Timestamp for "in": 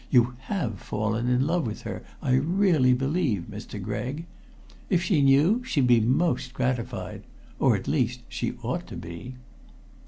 1.29-1.45